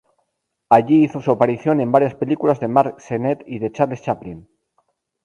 Allí 0.67 1.03
hizo 1.03 1.21
su 1.21 1.29
aparición 1.29 1.79
en 1.79 1.91
varias 1.91 2.15
películas 2.15 2.59
de 2.59 2.67
Mack 2.67 2.99
Sennett 2.99 3.43
y 3.45 3.59
de 3.59 3.71
Charles 3.71 4.01
Chaplin. 4.01 4.49